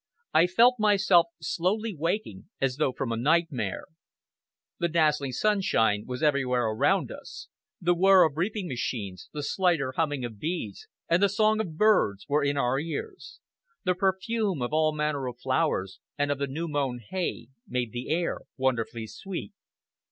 [0.33, 3.85] I felt myself slowly waking as though from a nightmare.
[4.79, 10.25] The dazzling sunshine was everywhere around us; the whir of reaping machines, the slighter humming
[10.25, 13.41] of bees, and the song of birds, were in our ears;
[13.83, 18.09] the perfume of all manner of flowers, and of the new mown hay, made the
[18.09, 19.53] air wonderfully sweet.